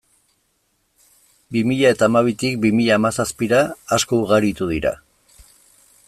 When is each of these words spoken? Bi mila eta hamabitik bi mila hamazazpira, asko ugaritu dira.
Bi 1.57 1.61
mila 1.71 1.91
eta 1.95 2.07
hamabitik 2.09 2.57
bi 2.63 2.71
mila 2.79 2.97
hamazazpira, 2.97 3.59
asko 3.99 4.23
ugaritu 4.25 4.71
dira. 4.75 4.97